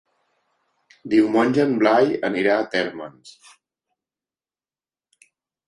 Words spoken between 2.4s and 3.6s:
a Térmens.